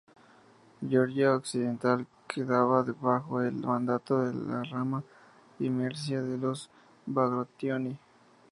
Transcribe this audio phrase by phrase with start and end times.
[0.83, 5.03] Georgia occidental quedaba bajo el mandato de la rama
[5.59, 6.71] Imericia de los
[7.05, 7.99] Bagrationi.